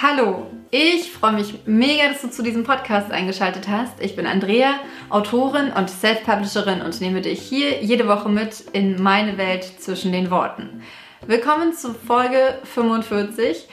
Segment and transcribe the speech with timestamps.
[0.00, 4.00] Hallo, ich freue mich mega, dass du zu diesem Podcast eingeschaltet hast.
[4.00, 4.74] Ich bin Andrea,
[5.10, 10.30] Autorin und Self-Publisherin und nehme dich hier jede Woche mit in meine Welt zwischen den
[10.30, 10.84] Worten.
[11.26, 13.68] Willkommen zu Folge 45,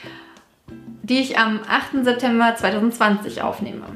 [1.04, 2.04] die ich am 8.
[2.04, 3.86] September 2020 aufnehme.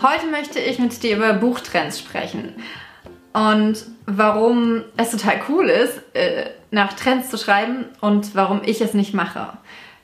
[0.00, 2.54] Heute möchte ich mit dir über Buchtrends sprechen
[3.34, 8.94] und warum es total cool ist, äh, nach Trends zu schreiben und warum ich es
[8.94, 9.58] nicht mache.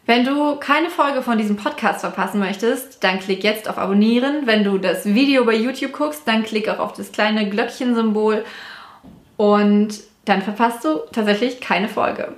[0.07, 4.47] Wenn du keine Folge von diesem Podcast verpassen möchtest, dann klick jetzt auf Abonnieren.
[4.47, 8.45] Wenn du das Video bei YouTube guckst, dann klick auch auf das kleine Glöckchensymbol
[9.37, 9.89] und
[10.25, 12.35] dann verpasst du tatsächlich keine Folge.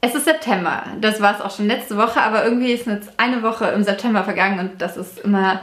[0.00, 0.84] Es ist September.
[1.02, 4.24] Das war es auch schon letzte Woche, aber irgendwie ist jetzt eine Woche im September
[4.24, 5.60] vergangen und das ist immer,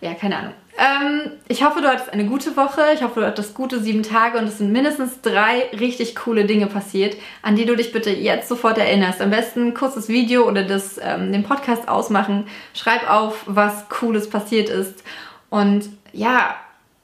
[0.00, 0.54] ja, keine Ahnung.
[0.80, 2.80] Ähm, ich hoffe, du hattest eine gute Woche.
[2.94, 6.68] Ich hoffe, du hattest gute sieben Tage und es sind mindestens drei richtig coole Dinge
[6.68, 9.20] passiert, an die du dich bitte jetzt sofort erinnerst.
[9.20, 12.46] Am besten ein kurzes Video oder das, ähm, den Podcast ausmachen.
[12.72, 15.04] Schreib auf, was Cooles passiert ist.
[15.50, 16.56] Und ja,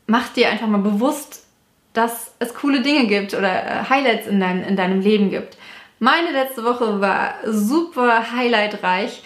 [0.06, 1.44] mach dir einfach mal bewusst,
[1.92, 5.58] dass es coole Dinge gibt oder äh, Highlights in, dein, in deinem Leben gibt.
[5.98, 9.22] Meine letzte Woche war super highlightreich.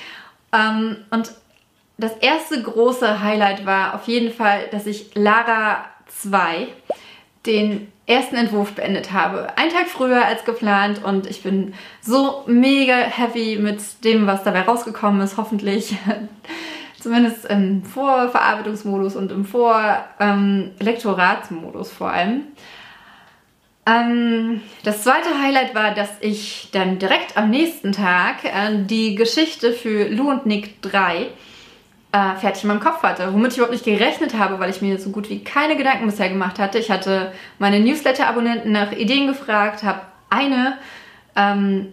[0.52, 1.30] Ähm, und
[2.00, 6.66] das erste große Highlight war auf jeden Fall, dass ich Lara 2
[7.46, 9.48] den ersten Entwurf beendet habe.
[9.56, 14.62] Ein Tag früher als geplant und ich bin so mega happy mit dem, was dabei
[14.62, 15.94] rausgekommen ist, hoffentlich.
[17.00, 22.42] Zumindest im Vorverarbeitungsmodus und im Vorlektoratsmodus ähm, vor allem.
[23.86, 29.72] Ähm, das zweite Highlight war, dass ich dann direkt am nächsten Tag äh, die Geschichte
[29.72, 31.28] für Lou und Nick 3
[32.12, 34.98] äh, fertig in meinem Kopf hatte, womit ich überhaupt nicht gerechnet habe, weil ich mir
[34.98, 36.78] so gut wie keine Gedanken bisher gemacht hatte.
[36.78, 40.77] Ich hatte meine Newsletter-Abonnenten nach Ideen gefragt, habe eine,
[41.36, 41.92] ähm,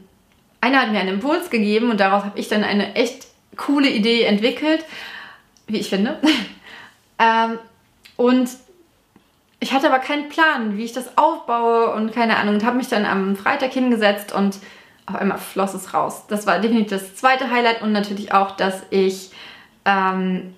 [0.60, 4.24] eine hat mir einen Impuls gegeben und daraus habe ich dann eine echt coole Idee
[4.24, 4.84] entwickelt,
[5.68, 6.20] wie ich finde.
[7.20, 7.60] ähm,
[8.16, 8.50] und
[9.60, 12.90] ich hatte aber keinen Plan, wie ich das aufbaue und keine Ahnung und habe mich
[12.90, 14.58] dann am Freitag hingesetzt und
[15.06, 16.24] auf einmal floss es raus.
[16.28, 19.32] Das war definitiv das zweite Highlight und natürlich auch, dass ich
[19.88, 20.54] ähm,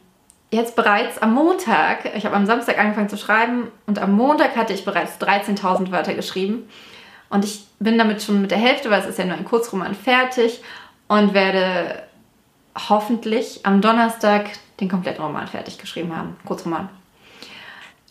[0.51, 4.73] jetzt bereits am Montag, ich habe am Samstag angefangen zu schreiben und am Montag hatte
[4.73, 6.67] ich bereits 13.000 Wörter geschrieben.
[7.29, 9.93] Und ich bin damit schon mit der Hälfte, weil es ist ja nur ein Kurzroman,
[9.93, 10.61] fertig
[11.07, 12.03] und werde
[12.89, 16.37] hoffentlich am Donnerstag den kompletten Roman fertig geschrieben haben.
[16.45, 16.89] Kurzroman.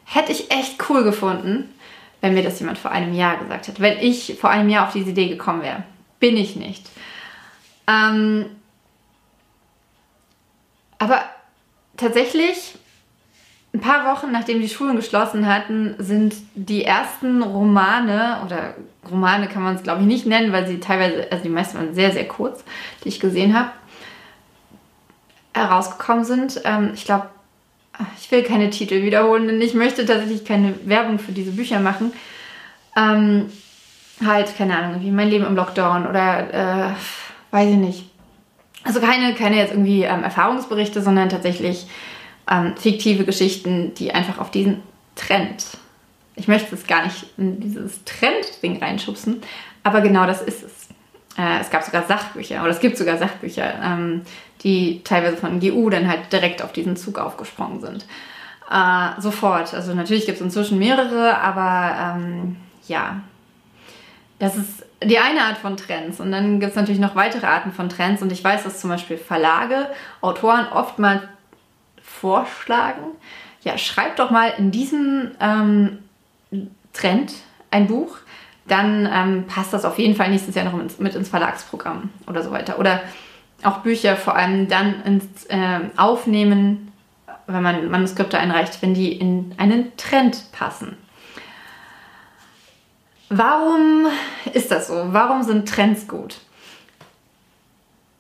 [0.06, 1.74] Hätte ich echt cool gefunden,
[2.20, 3.82] wenn mir das jemand vor einem Jahr gesagt hätte.
[3.82, 5.84] Wenn ich vor einem Jahr auf diese Idee gekommen wäre.
[6.20, 6.86] Bin ich nicht.
[7.88, 8.46] Ähm,
[11.00, 11.24] aber
[11.98, 12.76] tatsächlich,
[13.74, 18.76] ein paar Wochen nachdem die Schulen geschlossen hatten, sind die ersten Romane, oder
[19.10, 21.96] Romane kann man es glaube ich nicht nennen, weil sie teilweise, also die meisten waren
[21.96, 22.64] sehr, sehr kurz,
[23.04, 23.72] die ich gesehen habe,
[25.54, 26.62] herausgekommen sind.
[26.64, 27.28] Ähm, ich glaube,
[28.20, 32.14] ich will keine Titel wiederholen, denn ich möchte tatsächlich keine Werbung für diese Bücher machen.
[32.96, 33.52] Ähm,
[34.26, 36.94] halt, keine Ahnung, wie mein Leben im Lockdown oder äh,
[37.52, 38.06] weiß ich nicht.
[38.84, 41.88] Also keine, keine jetzt irgendwie ähm, Erfahrungsberichte, sondern tatsächlich
[42.50, 44.82] ähm, fiktive Geschichten, die einfach auf diesen
[45.16, 45.66] Trend,
[46.36, 49.42] ich möchte es gar nicht in dieses Trend-Ding reinschubsen,
[49.84, 50.88] aber genau das ist es.
[51.38, 54.22] äh, es gab sogar Sachbücher, oder es gibt sogar Sachbücher, ähm,
[54.64, 58.06] die teilweise von GU dann halt direkt auf diesen Zug aufgesprungen sind.
[58.70, 59.74] Äh, sofort.
[59.74, 63.22] Also natürlich gibt es inzwischen mehrere, aber ähm, ja,
[64.40, 66.20] das ist die eine Art von Trends.
[66.20, 68.22] Und dann gibt es natürlich noch weitere Arten von Trends.
[68.22, 69.88] Und ich weiß, dass zum Beispiel Verlage,
[70.22, 71.24] Autoren oftmals
[72.02, 73.04] vorschlagen,
[73.64, 76.00] ja, schreibt doch mal in diesem ähm,
[76.94, 77.34] Trend
[77.70, 78.18] ein Buch,
[78.68, 82.52] dann ähm, passt das auf jeden Fall nächstes Jahr noch mit, ins Verlagsprogramm oder so
[82.52, 82.80] weiter.
[82.80, 83.02] Oder
[83.66, 86.92] auch Bücher vor allem dann ins äh, Aufnehmen,
[87.48, 90.98] wenn man Manuskripte einreicht, wenn die in einen Trend passen.
[93.30, 94.08] Warum
[94.54, 94.94] ist das so?
[95.08, 96.40] Warum sind Trends gut?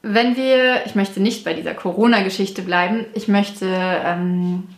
[0.01, 4.69] Wenn wir, ich möchte nicht bei dieser Corona-Geschichte bleiben, ich möchte, ähm,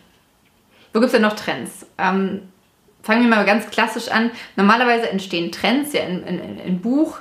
[0.92, 1.86] wo gibt es denn noch Trends?
[1.98, 2.42] Ähm,
[3.02, 4.30] fangen wir mal ganz klassisch an.
[4.56, 7.20] Normalerweise entstehen Trends ja in, in, in Buch,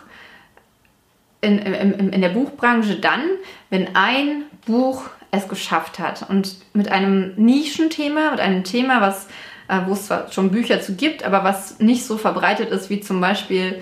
[1.44, 3.22] in, in, in der Buchbranche dann,
[3.70, 9.28] wenn ein Buch es geschafft hat und mit einem Nischenthema, mit einem Thema, was
[9.68, 13.00] äh, wo es zwar schon Bücher zu gibt, aber was nicht so verbreitet ist wie
[13.00, 13.82] zum Beispiel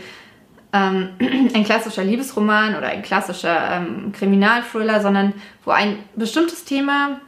[0.73, 5.33] ähm, ein klassischer Liebesroman oder ein klassischer ähm, Kriminalthriller, sondern
[5.65, 7.19] wo ein bestimmtes Thema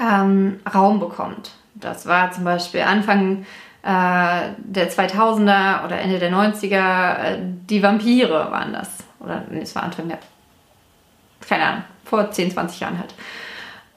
[0.00, 1.52] ähm, Raum bekommt.
[1.74, 3.44] Das war zum Beispiel Anfang
[3.82, 7.38] äh, der 2000er oder Ende der 90er, äh,
[7.68, 8.98] die Vampire waren das.
[9.20, 10.18] Oder nee, es war Anfang der,
[11.46, 13.14] keine Ahnung, vor 10, 20 Jahren halt.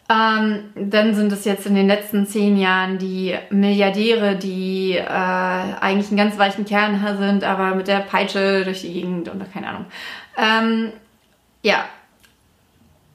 [0.09, 6.09] Ähm, dann sind es jetzt in den letzten zehn Jahren die Milliardäre, die äh, eigentlich
[6.09, 9.85] einen ganz weichen Kern sind, aber mit der Peitsche durch die Gegend und keine Ahnung.
[10.37, 10.91] Ähm,
[11.61, 11.85] ja,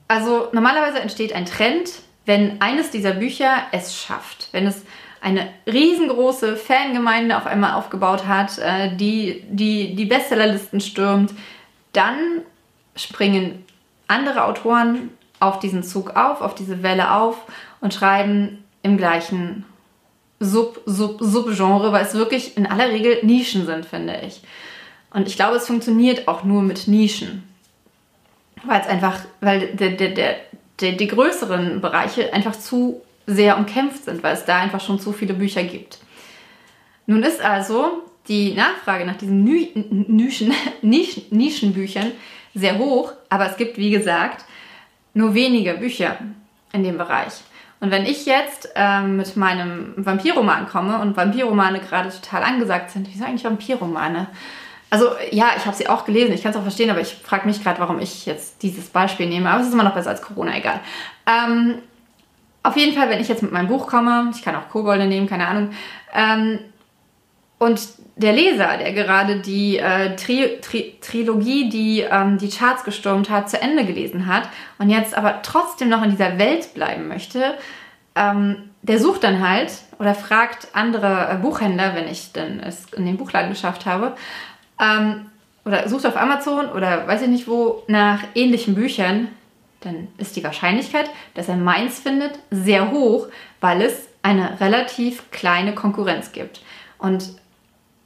[0.08, 1.90] also normalerweise entsteht ein Trend,
[2.25, 4.84] wenn eines dieser Bücher es schafft, wenn es
[5.20, 11.32] eine riesengroße Fangemeinde auf einmal aufgebaut hat, äh, die, die die Bestsellerlisten stürmt,
[11.98, 12.42] dann
[12.94, 13.64] springen
[14.06, 15.10] andere Autoren
[15.40, 17.36] auf diesen Zug auf, auf diese Welle auf
[17.80, 19.64] und schreiben im gleichen
[20.40, 24.42] Sub, Sub, Subgenre, weil es wirklich in aller Regel Nischen sind, finde ich.
[25.10, 27.42] Und ich glaube, es funktioniert auch nur mit Nischen.
[28.64, 30.36] Weil es einfach, weil der, der, der,
[30.80, 35.12] der, die größeren Bereiche einfach zu sehr umkämpft sind, weil es da einfach schon zu
[35.12, 35.98] viele Bücher gibt.
[37.06, 40.52] Nun ist also die Nachfrage nach diesen Nischen,
[40.82, 42.12] Nischen, Nischenbüchern
[42.54, 44.44] sehr hoch, aber es gibt, wie gesagt,
[45.14, 46.19] nur wenige Bücher
[46.72, 47.32] in dem Bereich.
[47.80, 53.08] Und wenn ich jetzt ähm, mit meinem Vampirroman komme und Vampirromane gerade total angesagt sind,
[53.08, 54.26] wie sind eigentlich Vampirromane?
[54.90, 57.46] Also ja, ich habe sie auch gelesen, ich kann es auch verstehen, aber ich frage
[57.46, 59.48] mich gerade, warum ich jetzt dieses Beispiel nehme.
[59.48, 60.80] Aber es ist immer noch besser als Corona, egal.
[61.26, 61.76] Ähm,
[62.62, 65.28] auf jeden Fall, wenn ich jetzt mit meinem Buch komme, ich kann auch Kobolde nehmen,
[65.28, 65.70] keine Ahnung,
[66.14, 66.58] ähm,
[67.58, 67.81] und
[68.16, 73.49] der Leser, der gerade die äh, Tri Tri Trilogie, die ähm, die Charts gestürmt hat,
[73.49, 77.55] zu Ende gelesen hat und jetzt aber trotzdem noch in dieser Welt bleiben möchte,
[78.14, 83.06] ähm, der sucht dann halt oder fragt andere äh, Buchhändler, wenn ich dann es in
[83.06, 84.14] den Buchladen geschafft habe,
[84.81, 85.26] ähm,
[85.64, 89.28] oder sucht auf Amazon oder weiß ich nicht wo nach ähnlichen Büchern,
[89.81, 93.28] dann ist die Wahrscheinlichkeit, dass er meins findet, sehr hoch,
[93.61, 96.62] weil es eine relativ kleine Konkurrenz gibt.
[96.99, 97.37] Und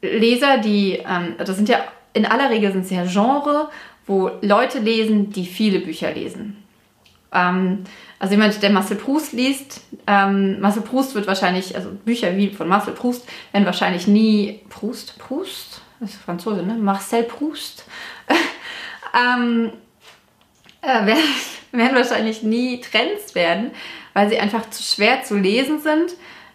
[0.03, 3.71] Leser, die, ähm, das sind ja in aller Regel sind es ja Genre,
[4.07, 6.63] wo Leute lesen, die viele Bücher lesen.
[7.33, 7.85] Ähm,
[8.19, 12.69] also jemand, der Marcel Proust liest, ähm, Marcel Proust wird wahrscheinlich, also Bücher wie von
[12.69, 16.75] Marcel Proust werden wahrscheinlich nie Proust, Proust, das ist Franzose, ne?
[16.75, 17.85] Marcel Proust,
[19.17, 19.73] ähm,
[20.83, 21.23] äh, werden,
[21.73, 23.71] werden wahrscheinlich nie Trends werden,
[24.13, 26.13] weil sie einfach zu schwer zu lesen sind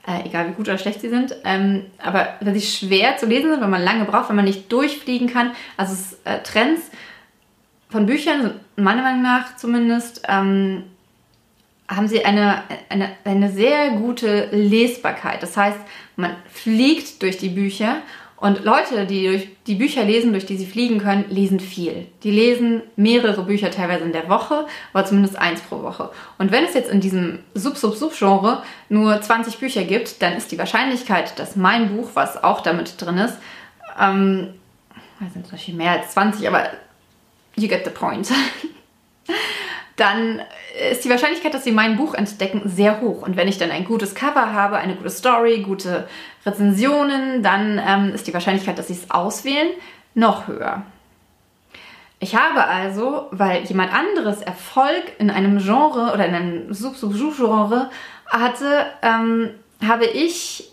[0.08, 3.52] äh, egal wie gut oder schlecht sie sind, ähm, aber weil sie schwer zu lesen
[3.52, 5.52] sind, weil man lange braucht, weil man nicht durchfliegen kann.
[5.76, 6.90] Also äh, Trends
[7.90, 10.84] von Büchern meiner Meinung nach zumindest ähm,
[11.90, 15.44] haben sie eine, eine, eine sehr gute Lesbarkeit.
[15.44, 15.80] Das heißt,
[16.16, 17.98] man fliegt durch die Bücher
[18.40, 22.08] und Leute, die durch die Bücher lesen, durch die sie fliegen können, lesen viel.
[22.22, 26.12] Die lesen mehrere Bücher teilweise in der Woche, aber zumindest eins pro Woche.
[26.38, 31.40] Und wenn es jetzt in diesem Sub-Sub-Sub-Genre nur 20 Bücher gibt, dann ist die Wahrscheinlichkeit,
[31.40, 33.38] dass mein Buch, was auch damit drin ist,
[34.00, 34.54] ähm,
[35.20, 36.70] sind natürlich mehr als 20, aber
[37.56, 38.32] you get the point.
[39.98, 40.42] dann
[40.92, 43.24] ist die Wahrscheinlichkeit, dass sie mein Buch entdecken, sehr hoch.
[43.24, 46.08] Und wenn ich dann ein gutes Cover habe, eine gute Story, gute
[46.46, 49.70] Rezensionen, dann ähm, ist die Wahrscheinlichkeit, dass sie es auswählen,
[50.14, 50.84] noch höher.
[52.20, 57.90] Ich habe also, weil jemand anderes Erfolg in einem Genre oder in einem Sub-Sub-Genre
[58.28, 59.52] hatte, ähm,
[59.86, 60.72] habe ich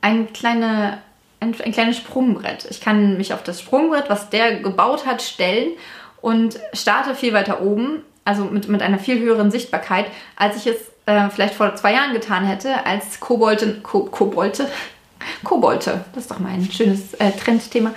[0.00, 0.98] eine kleine
[1.40, 2.66] ein, ein kleines Sprungbrett.
[2.70, 5.72] Ich kann mich auf das Sprungbrett, was der gebaut hat, stellen
[6.20, 10.04] und starte viel weiter oben, also mit, mit einer viel höheren Sichtbarkeit,
[10.36, 14.70] als ich es äh, vielleicht vor zwei Jahren getan hätte, als Kobolte, Ko, Kobolte,
[15.44, 17.94] Kobolte, das ist doch mal ein schönes äh, Trendthema,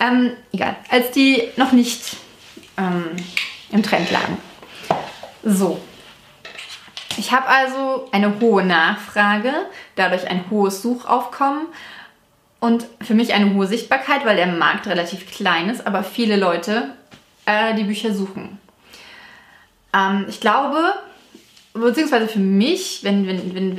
[0.00, 2.16] ähm, egal, als die noch nicht
[2.78, 3.06] ähm,
[3.72, 4.38] im Trend lagen.
[5.42, 5.80] So.
[7.16, 9.52] Ich habe also eine hohe Nachfrage,
[9.96, 11.66] dadurch ein hohes Suchaufkommen
[12.60, 16.94] und für mich eine hohe Sichtbarkeit, weil der Markt relativ klein ist, aber viele Leute
[17.46, 18.61] äh, die Bücher suchen.
[19.94, 20.94] Ähm, ich glaube,
[21.74, 23.78] beziehungsweise für mich, wenn, wenn, wenn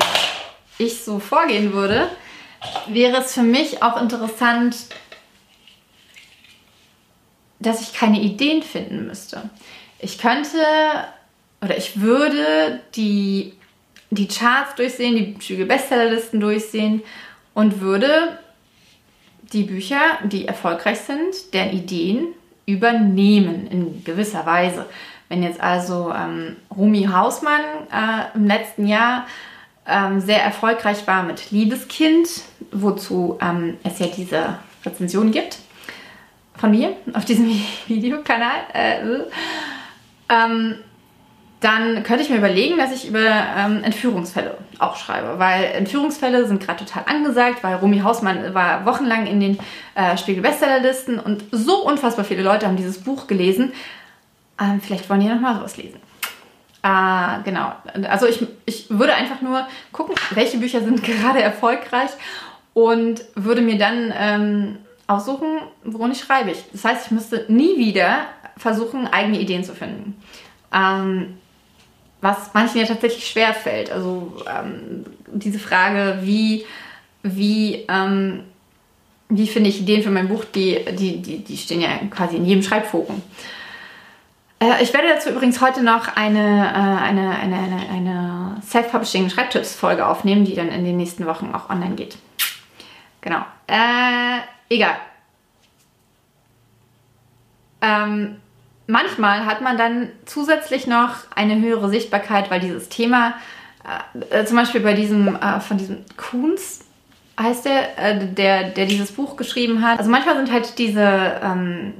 [0.78, 2.10] ich so vorgehen würde,
[2.88, 4.76] wäre es für mich auch interessant,
[7.60, 9.50] dass ich keine Ideen finden müsste.
[10.00, 10.58] Ich könnte
[11.62, 13.54] oder ich würde die,
[14.10, 17.02] die Charts durchsehen, die Spiegel Bestsellerlisten durchsehen
[17.54, 18.38] und würde
[19.54, 22.28] die Bücher, die erfolgreich sind, deren Ideen
[22.66, 24.86] übernehmen in gewisser Weise.
[25.30, 27.62] Wenn jetzt also ähm, Rumi Hausmann
[27.92, 29.26] äh, im letzten Jahr
[29.88, 32.28] ähm, sehr erfolgreich war mit Liebeskind,
[32.72, 35.58] wozu ähm, es ja diese Rezension gibt
[36.56, 37.50] von mir auf diesem
[37.88, 39.00] Videokanal, äh,
[40.30, 40.76] ähm,
[41.60, 46.62] dann könnte ich mir überlegen, dass ich über ähm, Entführungsfälle auch schreibe, weil Entführungsfälle sind
[46.62, 49.58] gerade total angesagt, weil Romy Hausmann war wochenlang in den
[49.96, 53.72] äh, Spiegel-Bestsellerlisten und so unfassbar viele Leute haben dieses Buch gelesen.
[54.60, 56.00] Ähm, vielleicht wollen die nochmal sowas lesen.
[56.84, 57.72] Äh, genau,
[58.10, 62.12] also ich, ich würde einfach nur gucken, welche Bücher sind gerade erfolgreich
[62.74, 66.52] und würde mir dann ähm, aussuchen, worum ich schreibe.
[66.52, 66.64] Ich.
[66.72, 68.26] Das heißt, ich müsste nie wieder
[68.58, 70.22] versuchen, eigene Ideen zu finden.
[70.74, 71.38] Ähm,
[72.22, 73.92] was manchen ja tatsächlich schwer fällt.
[73.92, 76.66] Also ähm, diese Frage, wie,
[77.22, 78.44] wie, ähm,
[79.30, 82.46] wie finde ich Ideen für mein Buch, die, die, die, die stehen ja quasi in
[82.46, 83.22] jedem Schreibforum.
[84.64, 90.46] Äh, ich werde dazu übrigens heute noch eine, äh, eine, eine, eine, eine Self-Publishing-Schreibtipps-Folge aufnehmen,
[90.46, 92.18] die dann in den nächsten Wochen auch online geht.
[93.22, 93.42] Genau.
[93.68, 94.40] Äh,
[94.70, 94.96] egal.
[97.82, 98.38] Ähm,
[98.88, 103.36] manchmal hat man dann zusätzlich noch eine höhere Sichtbarkeit, weil dieses Thema,
[104.32, 106.86] äh, äh, zum Beispiel bei diesem, äh, von diesem Kunz,
[107.40, 110.00] heißt der, äh, der, der dieses Buch geschrieben hat.
[110.00, 111.94] Also manchmal sind halt diese, ähm,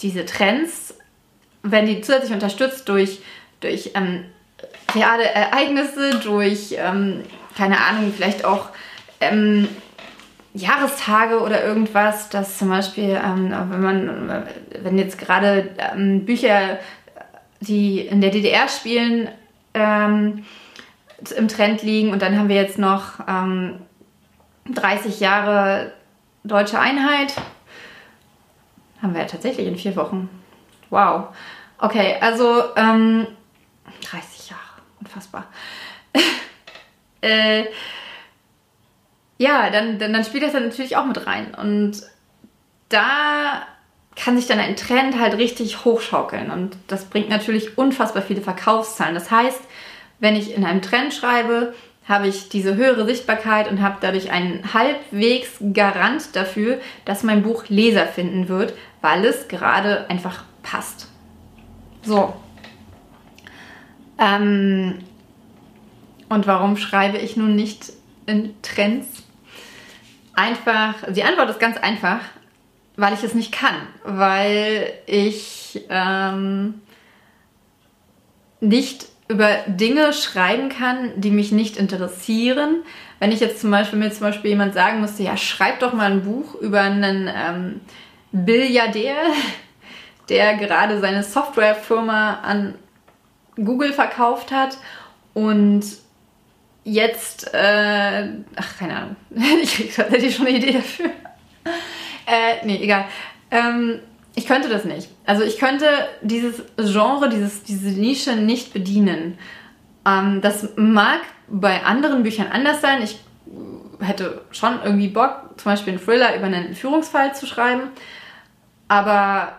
[0.00, 0.95] diese Trends,
[1.70, 3.20] wenn die zusätzlich unterstützt durch,
[3.60, 4.24] durch ähm,
[4.94, 7.22] reale Ereignisse, durch, ähm,
[7.56, 8.68] keine Ahnung, vielleicht auch
[9.20, 9.68] ähm,
[10.54, 14.46] Jahrestage oder irgendwas, dass zum Beispiel, ähm, wenn man,
[14.82, 16.78] wenn jetzt gerade ähm, Bücher,
[17.60, 19.28] die in der DDR spielen,
[19.74, 20.44] ähm,
[21.36, 25.92] im Trend liegen und dann haben wir jetzt noch 30 ähm, Jahre
[26.44, 27.34] deutsche Einheit.
[29.02, 30.28] Haben wir ja tatsächlich in vier Wochen.
[30.90, 31.28] Wow.
[31.78, 33.26] Okay, also 30 ähm,
[34.48, 35.46] Jahre, unfassbar.
[37.20, 37.64] äh,
[39.38, 41.54] ja, dann, dann, dann spielt das dann natürlich auch mit rein.
[41.54, 42.02] Und
[42.88, 43.66] da
[44.14, 46.50] kann sich dann ein Trend halt richtig hochschaukeln.
[46.50, 49.14] Und das bringt natürlich unfassbar viele Verkaufszahlen.
[49.14, 49.60] Das heißt,
[50.18, 51.74] wenn ich in einem Trend schreibe,
[52.08, 57.64] habe ich diese höhere Sichtbarkeit und habe dadurch einen halbwegs Garant dafür, dass mein Buch
[57.68, 61.08] Leser finden wird, weil es gerade einfach passt.
[62.06, 62.34] So.
[64.18, 65.00] Ähm,
[66.28, 67.92] und warum schreibe ich nun nicht
[68.26, 69.24] in Trends?
[70.34, 72.20] Einfach, die Antwort ist ganz einfach,
[72.96, 76.74] weil ich es nicht kann, weil ich ähm,
[78.60, 82.82] nicht über Dinge schreiben kann, die mich nicht interessieren.
[83.18, 86.12] Wenn ich jetzt zum Beispiel mir zum Beispiel jemand sagen müsste, ja, schreib doch mal
[86.12, 87.80] ein Buch über einen ähm,
[88.30, 89.16] Billiardär,
[90.28, 92.74] der gerade seine Softwarefirma an
[93.56, 94.76] Google verkauft hat
[95.34, 95.84] und
[96.84, 99.16] jetzt, äh, ach, keine Ahnung,
[99.62, 101.06] ich krieg tatsächlich schon eine Idee dafür.
[102.26, 103.06] äh, nee, egal.
[103.50, 104.00] Ähm,
[104.34, 105.08] ich könnte das nicht.
[105.24, 105.86] Also ich könnte
[106.20, 109.38] dieses Genre, dieses, diese Nische nicht bedienen.
[110.06, 113.02] Ähm, das mag bei anderen Büchern anders sein.
[113.02, 113.18] Ich
[114.00, 117.90] hätte schon irgendwie Bock, zum Beispiel einen Thriller über einen Führungsfall zu schreiben.
[118.88, 119.52] Aber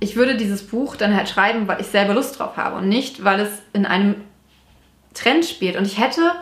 [0.00, 3.24] ich würde dieses Buch dann halt schreiben, weil ich selber Lust drauf habe und nicht,
[3.24, 4.16] weil es in einem
[5.14, 5.76] Trend spielt.
[5.76, 6.32] Und ich hätte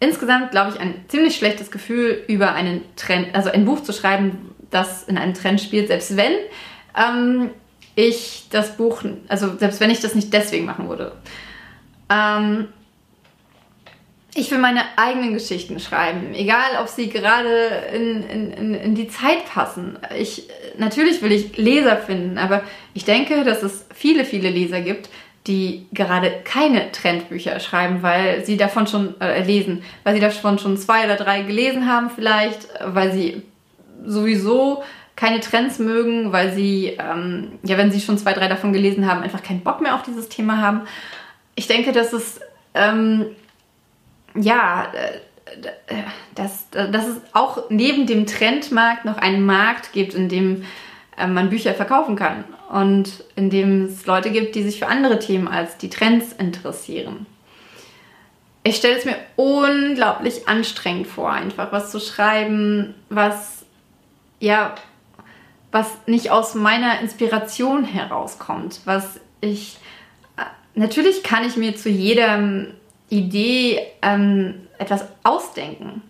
[0.00, 4.54] insgesamt, glaube ich, ein ziemlich schlechtes Gefühl über einen Trend, also ein Buch zu schreiben,
[4.70, 6.32] das in einem Trend spielt, selbst wenn
[6.96, 7.50] ähm,
[7.94, 11.12] ich das Buch, also selbst wenn ich das nicht deswegen machen würde.
[12.10, 12.68] Ähm,
[14.34, 19.46] ich will meine eigenen Geschichten schreiben, egal ob sie gerade in, in, in die Zeit
[19.46, 19.98] passen.
[20.16, 22.62] Ich, natürlich will ich Leser finden, aber
[22.94, 25.08] ich denke, dass es viele, viele Leser gibt,
[25.46, 30.76] die gerade keine Trendbücher schreiben, weil sie davon schon äh, lesen, weil sie davon schon
[30.76, 33.42] zwei oder drei gelesen haben vielleicht, weil sie
[34.04, 34.82] sowieso
[35.16, 39.22] keine Trends mögen, weil sie, ähm, ja, wenn sie schon zwei, drei davon gelesen haben,
[39.22, 40.82] einfach keinen Bock mehr auf dieses Thema haben.
[41.56, 42.40] Ich denke, dass es,
[42.74, 43.26] ähm,
[44.38, 46.02] ja, äh,
[46.34, 50.64] dass, dass es auch neben dem Trendmarkt noch einen Markt gibt, in dem
[51.16, 55.18] äh, man Bücher verkaufen kann und in dem es Leute gibt, die sich für andere
[55.18, 57.26] Themen als die Trends interessieren.
[58.62, 63.64] Ich stelle es mir unglaublich anstrengend vor, einfach was zu schreiben, was
[64.40, 64.74] ja
[65.70, 69.76] was nicht aus meiner Inspiration herauskommt, was ich
[70.74, 72.66] natürlich kann ich mir zu jeder
[73.08, 76.02] Idee ähm, etwas ausdenken.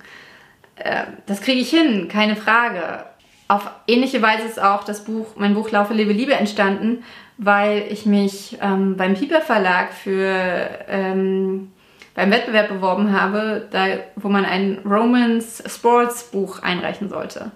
[0.76, 3.04] Äh, das kriege ich hin, keine Frage.
[3.48, 7.02] Auf ähnliche Weise ist auch das Buch, mein Buch Laufe, Lebe, Liebe entstanden,
[7.38, 11.72] weil ich mich ähm, beim Piper Verlag für ähm,
[12.18, 13.86] beim Wettbewerb beworben habe, da,
[14.16, 17.52] wo man ein Romance Sports Buch einreichen sollte.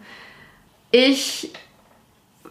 [0.92, 1.52] Ich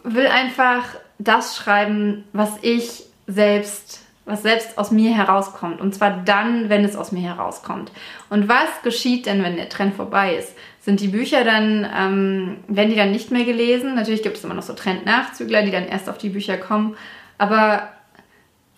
[0.04, 0.84] will einfach
[1.18, 5.80] das schreiben, was ich selbst, was selbst aus mir herauskommt.
[5.80, 7.90] Und zwar dann, wenn es aus mir herauskommt.
[8.30, 10.54] Und was geschieht denn, wenn der Trend vorbei ist?
[10.80, 13.94] Sind die Bücher dann, ähm, werden die dann nicht mehr gelesen?
[13.94, 16.96] Natürlich gibt es immer noch so Trendnachzügler, die dann erst auf die Bücher kommen.
[17.38, 17.88] Aber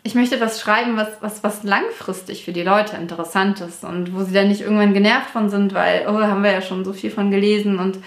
[0.03, 4.23] ich möchte etwas schreiben, was, was, was langfristig für die Leute interessant ist und wo
[4.23, 7.11] sie dann nicht irgendwann genervt von sind, weil, oh, haben wir ja schon so viel
[7.11, 7.99] von gelesen und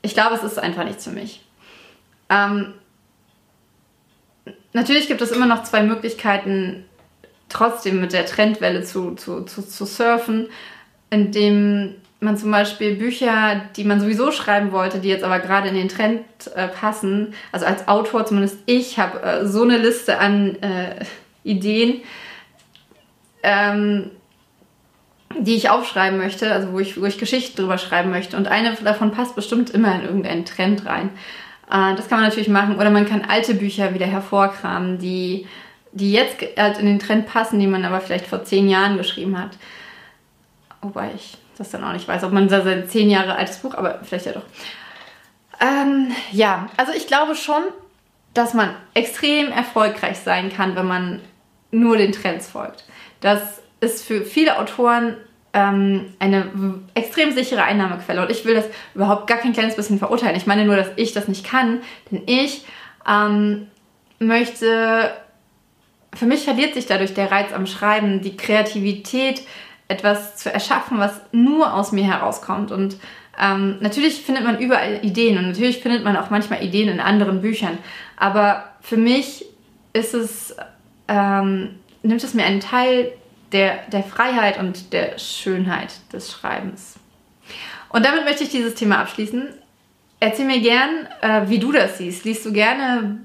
[0.00, 1.44] ich glaube, es ist einfach nichts für mich.
[2.30, 2.72] Ähm,
[4.78, 6.84] natürlich gibt es immer noch zwei Möglichkeiten,
[7.48, 10.48] trotzdem mit der Trendwelle zu, zu, zu, zu surfen,
[11.10, 15.74] indem man zum Beispiel Bücher, die man sowieso schreiben wollte, die jetzt aber gerade in
[15.74, 16.22] den Trend
[16.54, 21.04] äh, passen, also als Autor zumindest ich habe äh, so eine Liste an äh,
[21.44, 22.00] Ideen,
[23.42, 24.10] ähm,
[25.38, 28.36] die ich aufschreiben möchte, also wo ich, wo ich Geschichten drüber schreiben möchte.
[28.36, 31.10] Und eine davon passt bestimmt immer in irgendeinen Trend rein.
[31.70, 32.76] Äh, das kann man natürlich machen.
[32.76, 35.46] Oder man kann alte Bücher wieder hervorkramen, die,
[35.92, 39.38] die jetzt halt in den Trend passen, die man aber vielleicht vor zehn Jahren geschrieben
[39.38, 39.50] hat.
[40.80, 43.74] Wobei ich das dann auch nicht weiß, ob man da sein zehn Jahre altes Buch,
[43.74, 44.44] aber vielleicht ja doch.
[45.60, 47.62] Ähm, ja, also ich glaube schon,
[48.32, 51.20] dass man extrem erfolgreich sein kann, wenn man
[51.72, 52.84] nur den Trends folgt.
[53.20, 55.16] Das ist für viele Autoren
[55.52, 56.46] ähm, eine
[56.94, 58.22] extrem sichere Einnahmequelle.
[58.22, 60.36] Und ich will das überhaupt gar kein kleines bisschen verurteilen.
[60.36, 61.80] Ich meine nur, dass ich das nicht kann,
[62.10, 62.64] denn ich
[63.08, 63.66] ähm,
[64.18, 65.10] möchte,
[66.14, 69.42] für mich verliert sich dadurch der Reiz am Schreiben, die Kreativität,
[69.88, 72.70] etwas zu erschaffen, was nur aus mir herauskommt.
[72.70, 72.96] Und
[73.40, 77.40] ähm, natürlich findet man überall Ideen und natürlich findet man auch manchmal Ideen in anderen
[77.40, 77.78] Büchern.
[78.16, 79.46] Aber für mich
[79.94, 80.54] ist es,
[81.08, 83.12] ähm, nimmt es mir einen Teil
[83.52, 86.96] der, der Freiheit und der Schönheit des Schreibens.
[87.88, 89.48] Und damit möchte ich dieses Thema abschließen.
[90.20, 92.24] Erzähl mir gern, äh, wie du das siehst.
[92.24, 93.20] Liest du gerne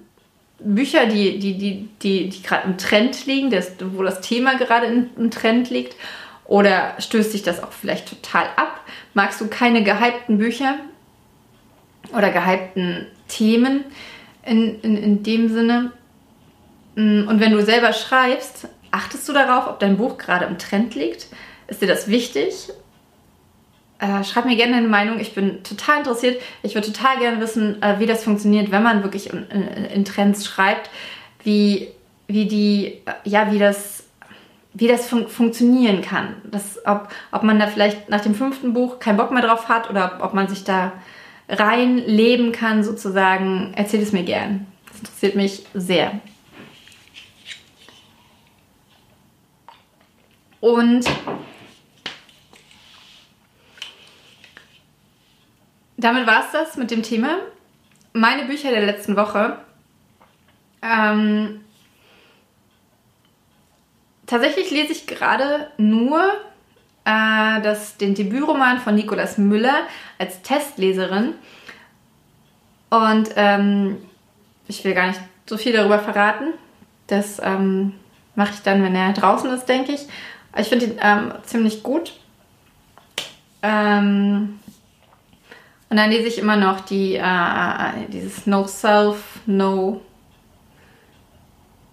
[0.60, 4.88] Bücher, die, die, die, die, die gerade im Trend liegen, das, wo das Thema gerade
[4.88, 5.96] im, Trend liegt?
[6.46, 8.82] Oder stößt dich das auch vielleicht total ab?
[9.14, 10.76] Magst du keine gehypten Bücher
[12.16, 13.86] oder gehypten Themen
[14.46, 15.92] in, in, in dem Sinne?
[16.96, 20.94] Mm, und wenn du selber schreibst, Achtest du darauf, ob dein Buch gerade im Trend
[20.94, 21.26] liegt?
[21.66, 22.70] Ist dir das wichtig?
[23.98, 25.20] Äh, schreib mir gerne deine Meinung.
[25.20, 26.40] Ich bin total interessiert.
[26.62, 30.06] Ich würde total gerne wissen, äh, wie das funktioniert, wenn man wirklich in, in, in
[30.06, 30.92] Trends schreibt.
[31.44, 31.88] Wie,
[32.28, 34.04] wie die, äh, ja, wie das,
[34.76, 36.36] wie das fun funktionieren kann.
[36.44, 39.90] Das, ob, ob man da vielleicht nach dem fünften Buch keinen Bock mehr drauf hat
[39.90, 40.92] oder ob man sich da
[41.50, 43.74] reinleben kann, sozusagen.
[43.76, 44.68] Erzähl es mir gern.
[44.86, 46.22] Das interessiert mich sehr.
[50.64, 51.04] Und
[55.98, 57.40] damit war es das mit dem Thema.
[58.14, 59.58] Meine Bücher der letzten Woche.
[60.82, 61.66] Ähm,
[64.26, 66.22] tatsächlich lese ich gerade nur
[67.04, 69.86] äh, das, den Debütroman von Nicolas Müller
[70.18, 71.34] als Testleserin.
[72.90, 73.98] Und ähm,
[74.70, 76.54] ich will gar nicht so viel darüber verraten.
[77.08, 77.96] Das ähm,
[78.36, 80.08] mache ich dann, wenn er draußen ist, denke ich.
[80.58, 82.14] Ich finde ihn ähm, ziemlich gut.
[83.62, 84.60] Ähm,
[85.90, 90.02] und dann lese ich immer noch die, äh, dieses No Self, No.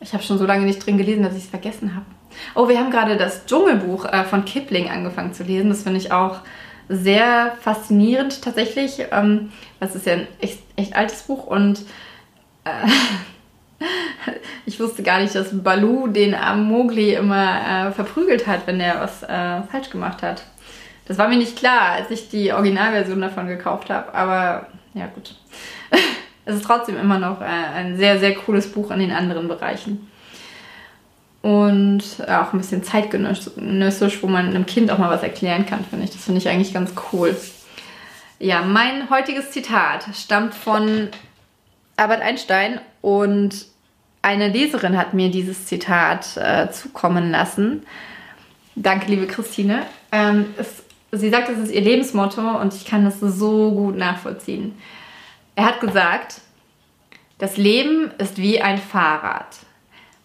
[0.01, 2.07] Ich habe schon so lange nicht drin gelesen, dass ich es vergessen habe.
[2.55, 5.69] Oh, wir haben gerade das Dschungelbuch äh, von Kipling angefangen zu lesen.
[5.69, 6.41] Das finde ich auch
[6.89, 9.05] sehr faszinierend tatsächlich.
[9.13, 11.81] Ähm, das ist ja ein echt, echt altes Buch und
[12.65, 12.89] äh,
[14.67, 19.01] ich wusste gar nicht, dass Balu den armen Mowgli immer äh, verprügelt hat, wenn er
[19.01, 20.45] was äh, falsch gemacht hat.
[21.07, 25.35] Das war mir nicht klar, als ich die Originalversion davon gekauft habe, aber ja gut.
[26.45, 30.09] es ist trotzdem immer noch äh, ein sehr, sehr cooles Buch in den anderen Bereichen.
[31.43, 36.05] Und auch ein bisschen zeitgenössisch, wo man einem Kind auch mal was erklären kann, finde
[36.05, 36.11] ich.
[36.11, 37.35] Das finde ich eigentlich ganz cool.
[38.39, 41.09] Ja, mein heutiges Zitat stammt von
[41.97, 43.67] Albert Einstein und
[44.23, 47.85] eine Leserin hat mir dieses Zitat äh, zukommen lassen.
[48.77, 49.83] Danke, liebe Christine.
[50.13, 54.77] Ähm, es, sie sagt, es ist ihr Lebensmotto und ich kann das so gut nachvollziehen.
[55.57, 56.41] Er hat gesagt,
[57.39, 59.57] das Leben ist wie ein Fahrrad.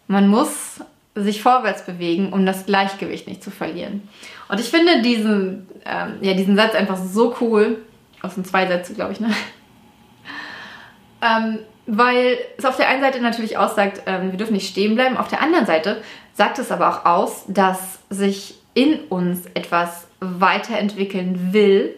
[0.06, 0.80] Man muss
[1.14, 4.08] sich vorwärts bewegen, um das Gleichgewicht nicht zu verlieren.
[4.48, 7.78] Und ich finde diesen, ähm, ja, diesen Satz einfach so cool.
[8.22, 9.30] Aus den zwei Sätze, glaube ich, ne?
[11.22, 15.16] ähm, weil es auf der einen Seite natürlich aussagt, ähm, wir dürfen nicht stehen bleiben.
[15.16, 16.02] Auf der anderen Seite
[16.34, 21.94] sagt es aber auch aus, dass sich in uns etwas weiterentwickeln will.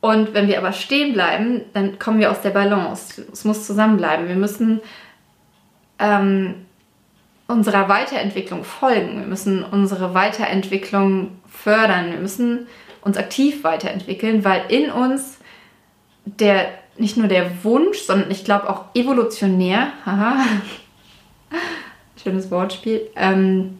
[0.00, 3.26] Und wenn wir aber stehen bleiben, dann kommen wir aus der Balance.
[3.32, 4.28] Es muss zusammenbleiben.
[4.28, 4.80] Wir müssen
[5.98, 6.66] ähm,
[7.48, 9.20] unserer Weiterentwicklung folgen.
[9.20, 12.12] Wir müssen unsere Weiterentwicklung fördern.
[12.12, 12.66] Wir müssen
[13.00, 15.38] uns aktiv weiterentwickeln, weil in uns
[16.24, 20.44] der nicht nur der Wunsch, sondern ich glaube auch evolutionär, haha,
[22.22, 23.78] schönes Wortspiel, ähm,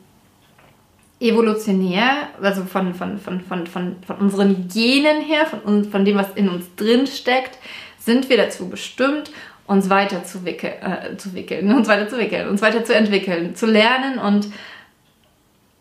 [1.20, 6.31] evolutionär, also von, von, von, von, von, von unseren Genen her, von, von dem, was
[6.35, 7.59] in uns drin steckt,
[7.98, 9.31] sind wir dazu bestimmt,
[9.66, 14.48] uns weiterzuwickeln, äh, zu wickeln, uns weiterzuwickeln, uns weiterzuentwickeln, zu lernen und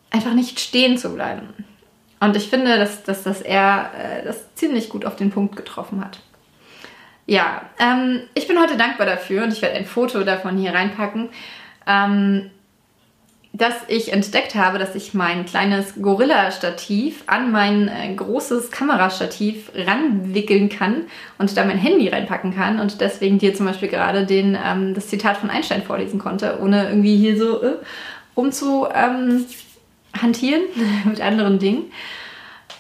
[0.09, 1.49] einfach nicht stehen zu bleiben.
[2.19, 6.03] Und ich finde, dass, dass, dass er äh, das ziemlich gut auf den Punkt getroffen
[6.03, 6.19] hat.
[7.27, 11.29] Ja, ähm, ich bin heute dankbar dafür und ich werde ein Foto davon hier reinpacken,
[11.87, 12.51] ähm,
[13.51, 20.69] dass ich entdeckt habe, dass ich mein kleines Gorilla-Stativ an mein äh, großes Kamerastativ ranwickeln
[20.69, 21.05] kann
[21.39, 25.07] und da mein Handy reinpacken kann und deswegen dir zum Beispiel gerade den, ähm, das
[25.07, 27.75] Zitat von Einstein vorlesen konnte, ohne irgendwie hier so äh,
[28.37, 29.45] rumzu ähm,
[30.21, 30.63] hantieren
[31.05, 31.91] mit anderen Dingen.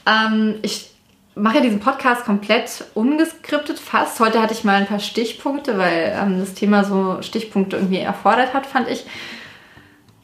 [0.05, 0.94] Ähm, ich
[1.35, 4.19] mache ja diesen Podcast komplett ungeskriptet fast.
[4.19, 8.53] Heute hatte ich mal ein paar Stichpunkte, weil ähm, das Thema so Stichpunkte irgendwie erfordert
[8.53, 9.05] hat, fand ich.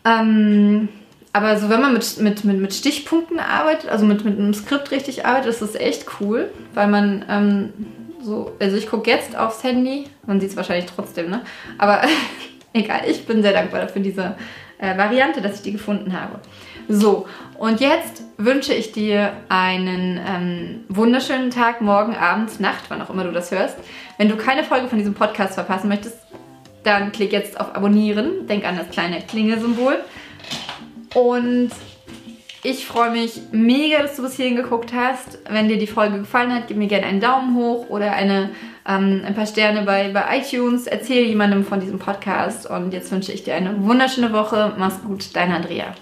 [0.05, 0.87] Ähm,
[1.33, 4.91] aber so wenn man mit, mit, mit, mit Stichpunkten arbeitet, also mit, mit einem Skript
[4.91, 7.73] richtig arbeitet, ist das echt cool, weil man ähm,
[8.21, 11.41] so, also ich gucke jetzt aufs Handy, man sieht es wahrscheinlich trotzdem, ne?
[11.77, 12.01] Aber
[12.73, 14.35] egal, ich bin sehr dankbar für diese
[14.77, 16.39] äh, Variante, dass ich die gefunden habe.
[16.87, 23.09] So, und jetzt wünsche ich dir einen ähm, wunderschönen Tag, morgen, Abend, Nacht, wann auch
[23.09, 23.77] immer du das hörst.
[24.17, 26.17] Wenn du keine Folge von diesem Podcast verpassen möchtest,
[26.83, 28.47] dann klick jetzt auf Abonnieren.
[28.47, 29.97] Denk an das kleine Klingelsymbol.
[31.13, 31.71] Und
[32.63, 35.39] ich freue mich mega, dass du bis hierhin geguckt hast.
[35.49, 38.51] Wenn dir die Folge gefallen hat, gib mir gerne einen Daumen hoch oder eine,
[38.87, 40.87] ähm, ein paar Sterne bei, bei iTunes.
[40.87, 42.69] Erzähl jemandem von diesem Podcast.
[42.69, 44.73] Und jetzt wünsche ich dir eine wunderschöne Woche.
[44.77, 45.95] Mach's gut, deine Andrea.